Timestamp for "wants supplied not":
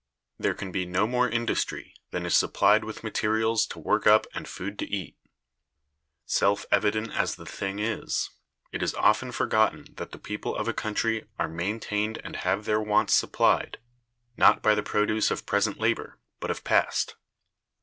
12.81-14.63